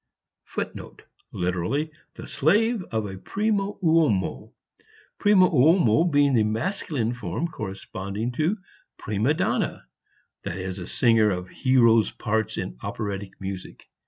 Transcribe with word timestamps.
[Footnote: 0.45 1.03
Literally, 1.31 1.91
"The 2.15 2.25
slave 2.25 2.81
of 2.85 3.05
a 3.05 3.19
primo 3.19 3.77
uomo," 3.83 4.51
primo 5.19 5.47
uomo 5.47 6.09
being 6.11 6.33
the 6.33 6.41
masculine 6.43 7.13
form 7.13 7.47
corresponding 7.47 8.31
to 8.31 8.57
prima 8.97 9.35
donna, 9.35 9.85
that 10.41 10.57
is, 10.57 10.79
a 10.79 10.87
singer 10.87 11.29
of 11.29 11.49
hero's 11.49 12.09
parts 12.09 12.57
in 12.57 12.79
operatic 12.81 13.39
music. 13.39 13.91